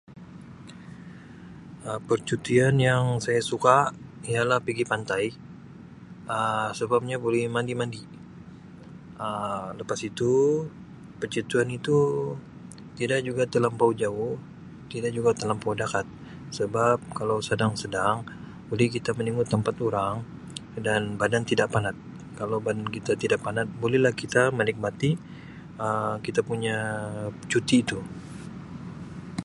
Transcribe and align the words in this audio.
Um 1.87 1.99
Percutian 2.07 2.75
yang 2.89 3.03
saya 3.25 3.41
suka 3.51 3.77
ialah 4.31 4.59
pigi 4.65 4.83
pantai 4.91 5.23
Um 6.35 6.67
sababnya 6.79 7.17
boleh 7.25 7.43
mandi-mandi 7.55 8.03
Um 9.23 9.65
lepas 9.79 9.99
itu 10.09 10.31
percutian 11.19 11.69
itu 11.77 11.97
tidak 12.99 13.19
juga 13.27 13.43
telampau 13.53 13.89
jauh 14.01 14.33
tidak 14.91 15.11
juga 15.17 15.29
telampau 15.41 15.71
dakat 15.81 16.05
sebab 16.57 16.97
kalau 17.17 17.37
sedang-sedang 17.49 18.17
boleh 18.69 18.87
kita 18.95 19.09
meningu 19.17 19.43
tempat 19.53 19.75
urang 19.87 20.15
dan 20.87 21.01
badan 21.21 21.43
tidak 21.51 21.67
panat, 21.73 21.93
kalau 22.39 22.57
badan 22.65 22.87
kita 22.95 23.11
tidak 23.21 23.39
panat 23.45 23.67
bulehlah 23.81 24.13
kita 24.21 24.41
menikmati 24.57 25.11
Um 25.85 26.13
kita 26.25 26.39
punya 26.49 26.77
cuti 27.51 27.77
itu. 27.85 27.99